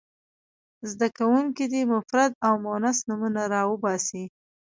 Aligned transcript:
زده 0.91 1.07
کوونکي 1.17 1.65
دې 1.73 1.81
مفرد 1.93 2.31
او 2.45 2.53
مؤنث 2.65 2.97
نومونه 3.07 3.43
را 3.53 3.61
وباسي. 3.71 4.23